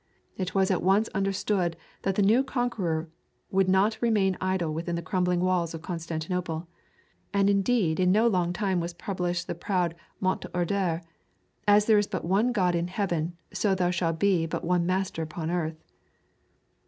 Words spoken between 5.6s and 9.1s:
of Constantinople. And indeed in no long time was